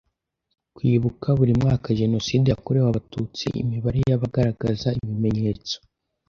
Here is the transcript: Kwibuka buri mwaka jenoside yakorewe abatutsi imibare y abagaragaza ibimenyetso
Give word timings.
Kwibuka 0.75 1.27
buri 1.37 1.53
mwaka 1.61 1.87
jenoside 2.01 2.45
yakorewe 2.49 2.87
abatutsi 2.89 3.45
imibare 3.61 3.97
y 4.09 4.13
abagaragaza 4.17 4.87
ibimenyetso 4.99 5.77